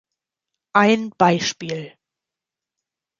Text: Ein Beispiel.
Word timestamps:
Ein 0.73 1.11
Beispiel. 1.15 1.93